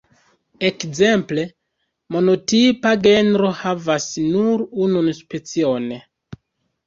[0.67, 1.41] Ekzemple,
[2.15, 5.85] monotipa genro havas nur unun specion.